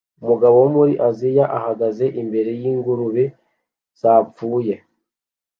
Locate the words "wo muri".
0.63-0.93